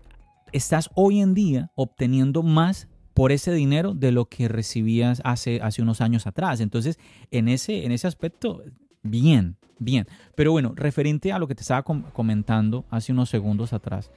estás 0.51 0.89
hoy 0.95 1.21
en 1.21 1.33
día 1.33 1.71
obteniendo 1.75 2.43
más 2.43 2.87
por 3.13 3.31
ese 3.31 3.51
dinero 3.51 3.93
de 3.93 4.11
lo 4.11 4.25
que 4.25 4.47
recibías 4.47 5.21
hace, 5.23 5.59
hace 5.61 5.81
unos 5.81 6.01
años 6.01 6.27
atrás. 6.27 6.59
Entonces, 6.61 6.99
en 7.31 7.47
ese, 7.47 7.85
en 7.85 7.91
ese 7.91 8.07
aspecto, 8.07 8.63
bien, 9.07 9.57
bien. 9.79 10.05
Pero 10.35 10.51
bueno, 10.51 10.73
referente 10.75 11.31
a 11.31 11.39
lo 11.39 11.47
que 11.47 11.55
te 11.55 11.61
estaba 11.61 11.83
comentando 11.83 12.85
hace 12.89 13.11
unos 13.11 13.29
segundos 13.29 13.73
atrás. 13.73 14.11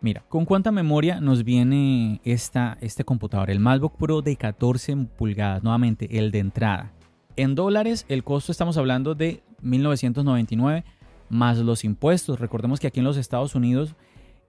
Mira, 0.00 0.24
¿con 0.28 0.44
cuánta 0.44 0.72
memoria 0.72 1.20
nos 1.20 1.42
viene 1.42 2.20
esta, 2.24 2.76
este 2.80 3.04
computador? 3.04 3.50
El 3.50 3.60
MacBook 3.60 3.96
Pro 3.96 4.22
de 4.22 4.36
14 4.36 4.96
pulgadas, 5.16 5.62
nuevamente, 5.62 6.18
el 6.18 6.30
de 6.30 6.38
entrada. 6.40 6.92
En 7.36 7.54
dólares, 7.54 8.06
el 8.08 8.22
costo 8.22 8.52
estamos 8.52 8.76
hablando 8.76 9.14
de 9.14 9.42
1999 9.62 10.84
más 11.28 11.58
los 11.58 11.84
impuestos. 11.84 12.40
Recordemos 12.40 12.80
que 12.80 12.86
aquí 12.86 13.00
en 13.00 13.04
los 13.04 13.16
Estados 13.16 13.54
Unidos 13.54 13.94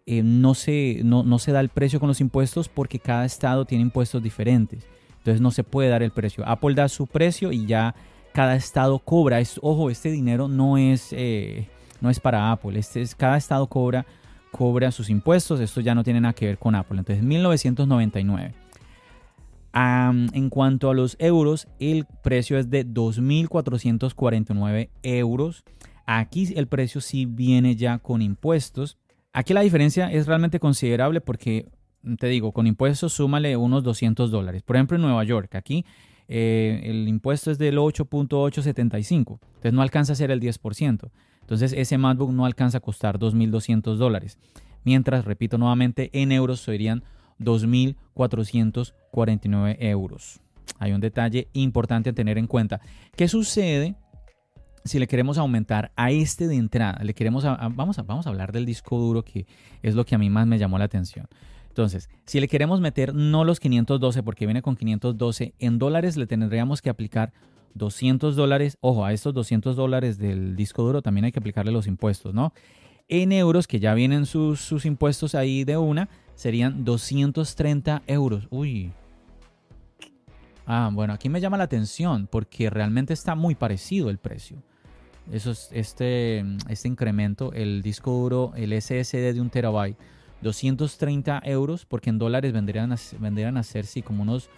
eh, 0.06 0.22
no, 0.24 0.54
se, 0.54 1.02
no, 1.04 1.40
se 1.40 1.52
da 1.52 1.60
el 1.60 1.70
precio 1.70 2.00
con 2.00 2.08
los 2.08 2.22
impuestos 2.22 2.70
porque 2.70 3.00
cada 3.00 3.26
estado 3.26 3.66
tiene 3.66 3.82
impuestos 3.82 4.22
diferentes. 4.22 4.88
Entonces 5.18 5.42
no 5.42 5.52
se 5.52 5.64
puede 5.64 5.90
dar 5.90 6.04
el 6.04 6.12
precio. 6.12 6.48
Apple 6.48 6.76
da 6.76 6.88
su 6.88 7.08
precio 7.08 7.52
y 7.52 7.66
ya 7.66 7.96
cada 8.38 8.56
estado 8.56 9.00
cobra. 9.00 9.42
ojo, 9.62 9.90
este 9.90 10.12
dinero 10.12 10.48
no 10.48 10.78
es, 10.78 11.12
eh, 11.12 11.68
no 12.02 12.12
es 12.12 12.20
para 12.20 12.52
Apple. 12.52 12.78
Este 12.78 13.02
es, 13.02 13.16
cada 13.16 13.36
estado 13.36 13.66
cobra, 13.66 14.06
cobra 14.52 14.92
sus 14.92 15.10
impuestos. 15.10 15.60
Esto 15.60 15.82
ya 15.82 15.96
no 15.96 16.04
tiene 16.04 16.22
nada 16.22 16.34
que 16.34 16.46
ver 16.46 16.60
con 16.60 16.76
Apple. 16.76 17.00
Entonces 17.00 17.26
1999. 17.26 18.54
en 19.74 20.50
cuanto 20.52 20.92
a 20.92 20.94
los 20.94 21.16
euros, 21.18 21.68
el 21.80 22.06
precio 22.22 22.60
es 22.60 22.70
de 22.70 22.86
2.449 22.86 24.90
euros. 25.02 25.64
Aquí 26.06 26.54
el 26.56 26.68
precio 26.68 27.02
sí 27.02 27.26
viene 27.26 27.76
ya 27.76 27.98
con 27.98 28.22
impuestos. 28.22 29.00
Aquí 29.34 29.56
la 29.56 29.62
diferencia 29.62 30.12
es 30.12 30.28
realmente 30.28 30.60
considerable 30.60 31.22
porque, 31.22 31.72
te 32.20 32.28
digo, 32.28 32.52
con 32.52 32.68
impuestos 32.68 33.14
súmale 33.14 33.58
unos 33.58 33.82
200 33.82 34.30
dólares. 34.30 34.62
Por 34.62 34.76
ejemplo, 34.76 34.96
en 34.96 35.02
Nueva 35.02 35.24
York, 35.24 35.56
aquí 35.56 35.86
eh, 36.28 36.82
el 36.84 37.08
impuesto 37.08 37.50
es 37.52 37.58
del 37.58 37.78
8.875, 37.78 39.40
entonces 39.40 39.74
no 39.74 39.82
alcanza 39.82 40.12
a 40.14 40.16
ser 40.16 40.30
el 40.32 40.42
10%. 40.42 41.10
Entonces 41.42 41.74
ese 41.74 41.98
MacBook 41.98 42.32
no 42.32 42.46
alcanza 42.46 42.78
a 42.80 42.82
costar 42.82 43.20
2.200 43.20 43.96
dólares. 43.96 44.38
Mientras, 44.84 45.24
repito 45.26 45.58
nuevamente, 45.58 46.10
en 46.14 46.32
euros 46.32 46.60
serían 46.60 47.04
2.449 47.40 49.78
euros. 49.80 50.42
Hay 50.80 50.92
un 50.92 51.00
detalle 51.00 51.48
importante 51.54 52.10
a 52.10 52.14
tener 52.14 52.38
en 52.38 52.48
cuenta. 52.48 52.82
¿Qué 53.16 53.30
sucede 53.30 53.96
si 54.88 55.00
le 55.00 55.08
queremos 55.08 55.38
aumentar 55.38 55.92
a 55.96 56.12
este 56.12 56.48
de 56.48 56.56
entrada, 56.56 57.00
le 57.04 57.14
queremos 57.14 57.44
vamos, 57.44 58.00
a, 58.00 58.04
vamos 58.04 58.26
a 58.26 58.30
hablar 58.30 58.52
del 58.52 58.66
disco 58.66 58.98
duro 58.98 59.24
que 59.24 59.46
es 59.82 59.96
lo 59.96 60.06
que 60.06 60.16
a 60.16 60.18
mí 60.18 60.30
más 60.30 60.48
me 60.48 60.58
llamó 60.58 60.80
la 60.80 60.86
atención. 60.86 61.28
Entonces, 61.78 62.10
si 62.26 62.40
le 62.40 62.48
queremos 62.48 62.82
meter 62.82 63.14
no 63.14 63.44
los 63.44 63.60
512 63.60 64.24
porque 64.24 64.48
viene 64.48 64.64
con 64.64 64.76
512, 64.76 65.54
en 65.60 65.78
dólares 65.78 66.18
le 66.18 66.26
tendríamos 66.26 66.82
que 66.82 66.90
aplicar 66.90 67.34
200 67.76 68.36
dólares. 68.36 68.80
Ojo, 68.82 69.06
a 69.06 69.14
estos 69.14 69.32
200 69.36 69.76
dólares 69.76 70.18
del 70.18 70.56
disco 70.56 70.82
duro 70.82 71.04
también 71.04 71.26
hay 71.26 71.32
que 71.32 71.38
aplicarle 71.38 71.72
los 71.72 71.86
impuestos, 71.86 72.34
¿no? 72.34 72.52
En 73.08 73.32
euros, 73.32 73.68
que 73.68 73.80
ya 73.80 73.94
vienen 73.94 74.26
sus, 74.26 74.60
sus 74.60 74.88
impuestos 74.88 75.36
ahí 75.36 75.66
de 75.66 75.78
una, 75.78 76.10
serían 76.34 76.84
230 76.84 78.02
euros. 78.08 78.48
Uy, 78.50 78.92
Ah, 80.66 80.90
bueno, 80.92 81.14
aquí 81.14 81.30
me 81.30 81.40
llama 81.40 81.58
la 81.58 81.64
atención 81.66 82.28
porque 82.30 82.72
realmente 82.72 83.14
está 83.14 83.36
muy 83.36 83.54
parecido 83.54 84.10
el 84.10 84.18
precio. 84.18 84.58
Eso 85.32 85.52
es 85.52 85.70
este, 85.72 86.44
este 86.68 86.88
incremento, 86.88 87.54
el 87.54 87.84
disco 87.84 88.12
duro, 88.12 88.52
el 88.56 88.74
SSD 88.74 89.34
de 89.34 89.42
un 89.42 89.50
terabyte, 89.50 89.98
230 90.42 91.42
euros, 91.46 91.86
porque 91.86 92.10
en 92.10 92.20
dólares 92.20 92.54
vendrían 92.54 92.92
a, 92.92 92.98
vendrían 93.20 93.58
a 93.58 93.64
ser, 93.64 93.86
sí, 93.86 94.02
como 94.02 94.24
unos 94.24 94.50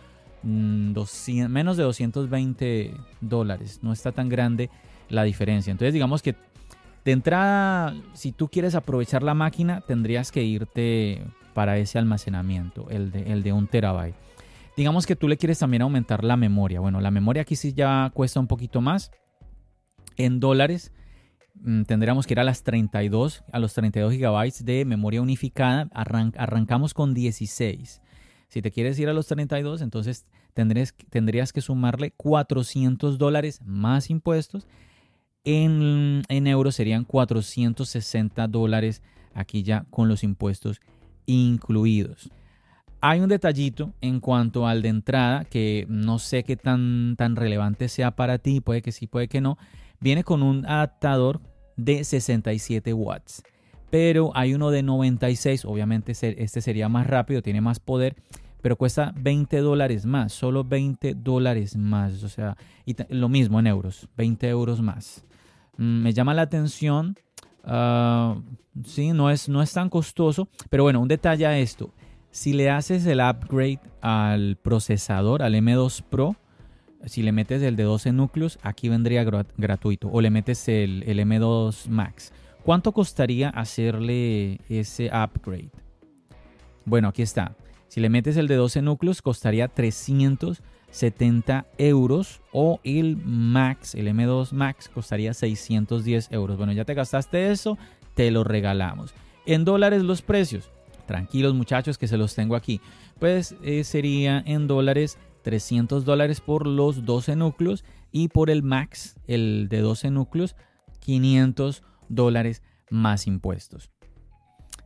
200, 0.44 1.50
mm, 1.50 1.52
menos 1.52 1.78
de 1.78 1.84
220 1.84 2.94
dólares. 3.22 3.80
No 3.82 3.94
está 3.94 4.12
tan 4.12 4.30
grande 4.30 4.70
la 5.10 5.24
diferencia. 5.24 5.72
Entonces, 5.72 5.94
digamos 5.94 6.22
que 6.22 6.36
de 7.06 7.12
entrada, 7.12 7.96
si 8.14 8.32
tú 8.32 8.50
quieres 8.50 8.76
aprovechar 8.76 9.24
la 9.24 9.34
máquina, 9.34 9.82
tendrías 9.82 10.32
que 10.32 10.44
irte 10.44 11.24
para 11.54 11.78
ese 11.78 11.98
almacenamiento, 11.98 12.88
el 12.90 13.12
de, 13.12 13.32
el 13.32 13.44
de 13.44 13.54
un 13.54 13.68
terabyte. 13.68 14.16
Digamos 14.78 15.06
que 15.06 15.16
tú 15.16 15.28
le 15.28 15.38
quieres 15.38 15.60
también 15.60 15.82
aumentar 15.82 16.24
la 16.24 16.38
memoria. 16.38 16.80
Bueno, 16.80 17.02
la 17.02 17.12
memoria 17.12 17.42
aquí 17.42 17.56
sí 17.56 17.74
ya 17.74 18.12
cuesta 18.14 18.40
un 18.40 18.48
poquito 18.48 18.80
más 18.80 19.12
en 20.16 20.40
dólares 20.40 20.94
tendríamos 21.88 22.26
que 22.26 22.34
ir 22.34 22.40
a 22.40 22.44
las 22.44 22.64
32, 22.64 23.44
a 23.52 23.60
los 23.60 23.74
32 23.74 24.14
gigabytes 24.14 24.66
de 24.66 24.86
memoria 24.86 25.22
unificada. 25.22 25.90
arrancamos 25.94 26.94
con 26.94 27.14
16. 27.14 28.02
Si 28.48 28.62
te 28.62 28.72
quieres 28.72 28.98
ir 29.00 29.10
a 29.10 29.14
los 29.14 29.28
32, 29.28 29.82
entonces 29.82 30.26
tendrías, 30.54 30.96
tendrías 31.10 31.54
que 31.54 31.62
sumarle 31.62 32.12
400 32.12 33.18
dólares 33.18 33.62
más 33.64 34.10
impuestos. 34.10 34.68
En, 35.44 36.24
en 36.28 36.48
euros 36.48 36.76
serían 36.76 37.06
460 37.06 38.48
dólares 38.48 39.02
aquí 39.34 39.64
ya 39.64 39.86
con 39.90 40.08
los 40.08 40.24
impuestos 40.24 40.82
incluidos. 41.26 42.32
Hay 43.02 43.22
un 43.22 43.30
detallito 43.30 43.94
en 44.02 44.20
cuanto 44.20 44.68
al 44.68 44.82
de 44.82 44.90
entrada 44.90 45.46
que 45.46 45.86
no 45.88 46.20
sé 46.20 46.44
qué 46.44 46.58
tan, 46.58 47.16
tan 47.18 47.38
relevante 47.38 47.88
sea 47.88 48.12
para 48.12 48.40
ti, 48.40 48.60
puede 48.60 48.82
que 48.82 48.92
sí, 48.92 49.08
puede 49.08 49.30
que 49.30 49.40
no, 49.40 49.58
Viene 50.02 50.24
con 50.24 50.44
un 50.44 50.66
adaptador 50.66 51.42
de 51.76 52.04
67 52.04 52.94
watts, 52.94 53.44
pero 53.90 54.32
hay 54.36 54.54
uno 54.54 54.72
de 54.72 54.84
96, 54.84 55.66
obviamente 55.66 56.12
este 56.12 56.62
sería 56.62 56.90
más 56.90 57.08
rápido, 57.08 57.42
tiene 57.42 57.62
más 57.62 57.80
poder, 57.80 58.16
pero 58.62 58.76
cuesta 58.76 59.14
20 59.16 59.58
dólares 59.60 60.06
más, 60.06 60.34
solo 60.34 60.64
20 60.64 61.16
dólares 61.16 61.76
más, 61.76 62.24
o 62.24 62.30
sea, 62.30 62.58
lo 63.10 63.30
mismo 63.30 63.60
en 63.60 63.68
euros, 63.68 64.08
20 64.18 64.48
euros 64.50 64.82
más. 64.82 65.26
Mm, 65.78 66.02
me 66.02 66.14
llama 66.14 66.34
la 66.34 66.44
atención, 66.44 67.16
uh, 67.64 68.42
sí, 68.84 69.14
no 69.14 69.30
es, 69.30 69.48
no 69.48 69.62
es 69.62 69.72
tan 69.74 69.90
costoso, 69.90 70.50
pero 70.70 70.84
bueno, 70.84 71.00
un 71.00 71.08
detalle 71.08 71.46
a 71.46 71.58
esto, 71.58 71.94
si 72.32 72.54
le 72.54 72.70
haces 72.70 73.06
el 73.06 73.22
upgrade 73.22 73.80
al 74.02 74.58
procesador, 74.58 75.42
al 75.42 75.56
M2 75.56 76.04
Pro, 76.04 76.36
si 77.06 77.24
le 77.24 77.32
metes 77.32 77.62
el 77.62 77.76
de 77.76 77.84
12 77.84 78.12
núcleos, 78.12 78.60
aquí 78.62 78.90
vendría 78.90 79.24
gratuito, 79.24 80.10
o 80.10 80.22
le 80.22 80.30
metes 80.30 80.68
el, 80.68 81.04
el 81.08 81.20
M2 81.20 81.88
Max. 81.88 82.34
¿Cuánto 82.64 82.92
costaría 82.92 83.50
hacerle 83.50 84.60
ese 84.70 85.08
upgrade? 85.08 85.72
Bueno, 86.86 87.08
aquí 87.08 87.22
está. 87.22 87.56
Si 87.88 88.00
le 88.00 88.10
metes 88.10 88.38
el 88.38 88.48
de 88.48 88.56
12 88.56 88.82
núcleos, 88.82 89.22
costaría 89.22 89.68
370 89.68 91.66
euros. 91.78 92.42
O 92.52 92.80
el 92.84 93.18
Max, 93.18 93.96
el 93.96 94.08
M2 94.08 94.52
Max, 94.52 94.90
costaría 94.90 95.34
610 95.34 96.32
euros. 96.32 96.58
Bueno, 96.58 96.74
ya 96.74 96.86
te 96.86 96.94
gastaste 96.94 97.52
eso, 97.52 97.78
te 98.14 98.30
lo 98.30 98.44
regalamos. 98.44 99.14
En 99.46 99.66
dólares 99.66 100.04
los 100.04 100.22
precios. 100.22 100.70
Tranquilos 101.08 101.56
muchachos 101.56 101.98
que 101.98 102.08
se 102.08 102.18
los 102.18 102.36
tengo 102.36 102.56
aquí. 102.56 102.82
Pues 103.20 103.56
eh, 103.64 103.84
sería 103.84 104.44
en 104.46 104.68
dólares 104.68 105.18
300 105.50 106.06
dólares 106.06 106.42
por 106.42 106.68
los 106.68 107.06
12 107.06 107.36
núcleos 107.36 107.84
y 108.12 108.28
por 108.28 108.52
el 108.52 108.62
Max, 108.62 109.16
el 109.26 109.68
de 109.68 109.80
12 109.80 110.12
núcleos, 110.12 110.56
500 111.00 111.82
dólares 112.08 112.62
más 112.92 113.26
impuestos. 113.26 113.90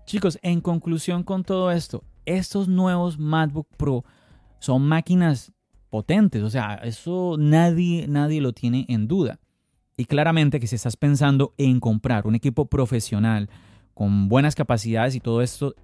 Chicos, 0.06 0.40
en 0.42 0.62
conclusión 0.62 1.24
con 1.24 1.44
todo 1.44 1.70
esto, 1.70 2.06
estos 2.26 2.70
nuevos 2.70 3.20
MacBook 3.20 3.68
Pro 3.76 4.06
son 4.60 4.88
máquinas 4.88 5.52
potentes, 5.90 6.44
o 6.44 6.50
sea, 6.50 6.76
eso 6.76 7.36
nadie, 7.38 8.08
nadie 8.08 8.40
lo 8.40 8.54
tiene 8.54 8.86
en 8.88 9.10
duda. 9.10 9.42
Y 9.98 10.06
claramente 10.06 10.62
que 10.62 10.68
si 10.68 10.76
estás 10.78 10.96
pensando 10.96 11.54
en 11.58 11.82
comprar 11.82 12.26
un 12.26 12.36
equipo 12.36 12.68
profesional 12.68 13.50
con 13.94 14.30
buenas 14.30 14.56
capacidades 14.56 15.14
y 15.14 15.20
todo 15.20 15.42
esto, 15.42 15.76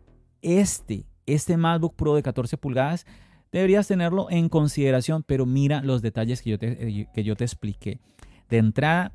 este, 0.41 1.05
este 1.25 1.57
MacBook 1.57 1.97
Pro 1.97 2.15
de 2.15 2.23
14 2.23 2.55
pulgadas, 2.55 3.05
deberías 3.51 3.87
tenerlo 3.87 4.27
en 4.29 4.49
consideración, 4.49 5.23
pero 5.23 5.45
mira 5.45 5.81
los 5.81 6.01
detalles 6.01 6.41
que 6.41 6.51
yo 6.51 6.59
te, 6.59 7.07
que 7.13 7.23
yo 7.23 7.35
te 7.35 7.43
expliqué. 7.43 7.99
De 8.49 8.57
entrada, 8.57 9.13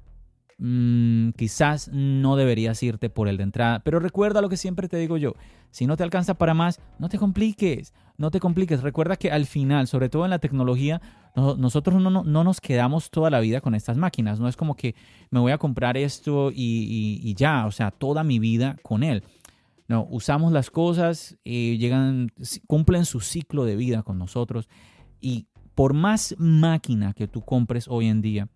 Mm, 0.58 1.30
quizás 1.30 1.90
no 1.92 2.36
deberías 2.36 2.80
irte 2.82 3.10
por 3.10 3.28
el 3.28 3.36
de 3.36 3.42
entrada. 3.42 3.80
Pero 3.80 3.98
recuerda 3.98 4.40
lo 4.40 4.48
que 4.48 4.56
siempre 4.56 4.88
te 4.88 4.96
digo 4.96 5.16
yo, 5.16 5.34
si 5.70 5.86
no 5.86 5.96
te 5.96 6.04
alcanza 6.04 6.34
para 6.34 6.54
más, 6.54 6.80
no 6.98 7.08
te 7.08 7.18
compliques, 7.18 7.92
no 8.16 8.30
te 8.30 8.40
compliques. 8.40 8.82
Recuerda 8.82 9.16
que 9.16 9.30
al 9.30 9.46
final, 9.46 9.88
sobre 9.88 10.08
todo 10.08 10.24
en 10.24 10.30
la 10.30 10.38
tecnología, 10.38 11.00
nosotros 11.34 12.00
no, 12.00 12.10
no, 12.10 12.44
nos 12.44 12.60
quedamos 12.60 13.10
toda 13.10 13.28
la 13.28 13.40
vida 13.40 13.60
con 13.60 13.74
estas 13.74 13.96
máquinas. 13.96 14.38
No 14.38 14.46
es 14.46 14.56
como 14.56 14.76
que 14.76 14.94
me 15.30 15.40
voy 15.40 15.50
a 15.50 15.58
comprar 15.58 15.96
esto 15.96 16.52
y, 16.54 17.34
ya, 17.36 17.66
o 17.66 17.72
sea, 17.72 17.90
toda 17.90 18.22
mi 18.22 18.38
vida 18.38 18.76
con 18.82 19.02
él. 19.02 19.24
No, 19.86 20.06
usamos 20.10 20.52
las 20.52 20.70
cosas, 20.70 21.36
y 21.44 21.76
llegan, 21.78 22.32
cumplen 22.66 23.04
su 23.04 23.20
ciclo 23.20 23.64
de 23.64 23.76
vida 23.76 24.02
con 24.02 24.18
nosotros. 24.18 24.68
Y 25.20 25.46
por 25.74 25.92
más 25.92 26.34
máquina 26.38 27.12
que 27.12 27.28
tú 27.28 27.42
compres 27.42 27.86
hoy 27.88 28.06
en 28.06 28.22
día, 28.22 28.48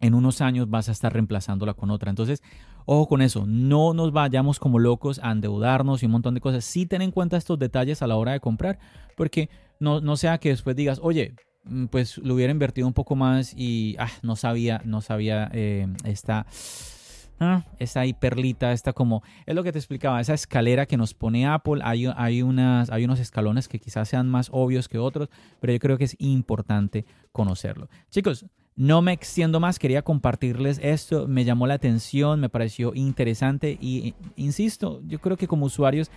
en 0.00 0.14
unos 0.14 0.40
años 0.40 0.68
vas 0.68 0.88
a 0.88 0.92
estar 0.92 1.12
reemplazándola 1.12 1.74
con 1.74 1.90
otra. 1.90 2.10
Entonces, 2.10 2.42
ojo 2.84 3.06
con 3.06 3.22
eso, 3.22 3.46
no 3.46 3.94
nos 3.94 4.12
vayamos 4.12 4.58
como 4.58 4.78
locos 4.78 5.20
a 5.22 5.30
endeudarnos 5.30 6.02
y 6.02 6.06
un 6.06 6.12
montón 6.12 6.34
de 6.34 6.40
cosas. 6.40 6.64
Sí 6.64 6.84
ten 6.86 7.02
en 7.02 7.12
cuenta 7.12 7.36
estos 7.36 7.58
detalles 7.58 8.02
a 8.02 8.06
la 8.06 8.16
hora 8.16 8.32
de 8.32 8.40
comprar, 8.40 8.78
porque 9.16 9.48
no, 9.78 10.00
no 10.00 10.16
sea 10.16 10.38
que 10.38 10.50
después 10.50 10.76
digas, 10.76 10.98
oye, 11.02 11.34
mm, 11.64 11.86
pues 11.86 12.18
lo 12.18 12.34
hubiera 12.34 12.50
invertido 12.50 12.86
un 12.86 12.92
poco 12.92 13.16
más 13.16 13.54
y 13.56 13.96
ah, 13.98 14.10
no 14.22 14.36
sabía, 14.36 14.82
no 14.84 15.00
sabía 15.00 15.48
eh, 15.54 15.86
esta... 16.04 16.46
Ah, 17.40 17.64
esa 17.78 18.06
hiperlita, 18.06 18.72
esta 18.72 18.92
como, 18.92 19.22
es 19.46 19.54
lo 19.54 19.64
que 19.64 19.72
te 19.72 19.78
explicaba, 19.78 20.20
esa 20.20 20.34
escalera 20.34 20.86
que 20.86 20.96
nos 20.96 21.12
pone 21.12 21.46
Apple, 21.46 21.80
hay, 21.82 22.06
hay, 22.16 22.42
unas, 22.42 22.90
hay 22.90 23.04
unos 23.04 23.18
escalones 23.18 23.66
que 23.66 23.80
quizás 23.80 24.08
sean 24.08 24.28
más 24.28 24.48
obvios 24.52 24.88
que 24.88 24.98
otros, 24.98 25.28
pero 25.60 25.72
yo 25.72 25.78
creo 25.80 25.98
que 25.98 26.04
es 26.04 26.14
importante 26.20 27.04
conocerlo. 27.32 27.88
Chicos, 28.10 28.46
no 28.76 29.02
me 29.02 29.12
extiendo 29.12 29.60
más, 29.60 29.78
quería 29.78 30.02
compartirles 30.02 30.78
esto, 30.82 31.26
me 31.26 31.44
llamó 31.44 31.66
la 31.66 31.74
atención, 31.74 32.38
me 32.40 32.48
pareció 32.48 32.94
interesante 32.94 33.76
y 33.80 34.14
insisto, 34.36 35.02
yo 35.06 35.18
creo 35.18 35.36
que 35.36 35.48
como 35.48 35.66
usuarios 35.66 36.10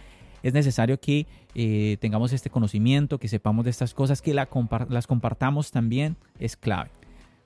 es 0.45 0.53
necesario 0.53 0.99
que 0.99 1.25
eh, 1.55 1.97
tengamos 1.99 2.31
este 2.31 2.51
conocimiento, 2.51 3.17
que 3.17 3.27
sepamos 3.27 3.65
de 3.65 3.71
estas 3.71 3.95
cosas, 3.95 4.21
que 4.21 4.35
las 4.35 5.07
compartamos 5.07 5.71
también, 5.71 6.17
es 6.37 6.55
clave. 6.55 6.91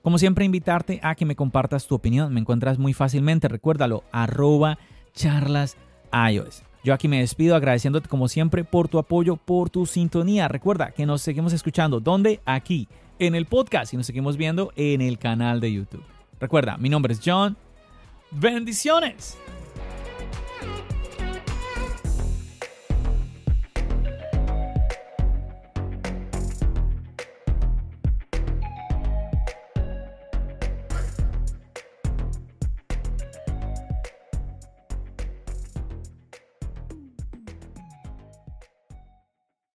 Como 0.02 0.18
siempre, 0.18 0.44
invitarte 0.44 0.98
a 1.02 1.14
que 1.14 1.26
me 1.26 1.36
compartas 1.36 1.86
tu 1.86 1.94
opinión, 1.94 2.32
me 2.32 2.40
encuentras 2.40 2.78
muy 2.78 2.94
fácilmente, 2.94 3.48
recuérdalo, 3.48 4.04
arroba 4.12 4.78
charlas 5.12 5.76
iOS. 6.12 6.62
Yo 6.82 6.94
aquí 6.94 7.08
me 7.08 7.20
despido 7.20 7.54
agradeciéndote 7.54 8.08
como 8.08 8.28
siempre 8.28 8.64
por 8.64 8.88
tu 8.88 8.98
apoyo, 8.98 9.36
por 9.36 9.68
tu 9.68 9.84
sintonía. 9.84 10.48
Recuerda 10.48 10.92
que 10.92 11.04
nos 11.04 11.20
seguimos 11.20 11.52
escuchando. 11.52 12.00
¿Dónde? 12.00 12.40
Aquí 12.46 12.88
en 13.18 13.34
el 13.34 13.44
podcast 13.44 13.92
y 13.92 13.98
nos 13.98 14.06
seguimos 14.06 14.38
viendo 14.38 14.72
en 14.76 15.02
el 15.02 15.18
canal 15.18 15.60
de 15.60 15.72
YouTube. 15.74 16.04
Recuerda, 16.40 16.78
mi 16.78 16.88
nombre 16.88 17.12
es 17.12 17.20
John. 17.22 17.56
Bendiciones. 18.30 19.36